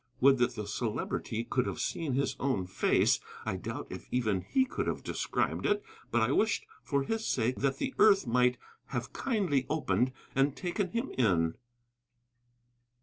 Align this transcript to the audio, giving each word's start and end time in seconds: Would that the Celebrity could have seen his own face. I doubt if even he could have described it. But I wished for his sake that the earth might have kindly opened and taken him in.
Would 0.19 0.39
that 0.39 0.55
the 0.55 0.65
Celebrity 0.65 1.43
could 1.43 1.67
have 1.67 1.79
seen 1.79 2.13
his 2.13 2.35
own 2.39 2.65
face. 2.65 3.19
I 3.45 3.55
doubt 3.57 3.85
if 3.91 4.07
even 4.09 4.41
he 4.41 4.65
could 4.65 4.87
have 4.87 5.03
described 5.03 5.63
it. 5.67 5.83
But 6.09 6.23
I 6.23 6.31
wished 6.31 6.65
for 6.81 7.03
his 7.03 7.23
sake 7.23 7.57
that 7.57 7.77
the 7.77 7.93
earth 7.99 8.25
might 8.25 8.57
have 8.87 9.13
kindly 9.13 9.67
opened 9.69 10.11
and 10.33 10.55
taken 10.57 10.89
him 10.89 11.11
in. 11.19 11.53